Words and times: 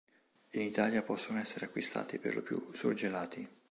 In 0.53 0.61
Italia 0.61 1.03
possono 1.03 1.37
essere 1.39 1.65
acquistati 1.65 2.17
per 2.17 2.33
lo 2.33 2.41
più 2.41 2.69
surgelati. 2.73 3.47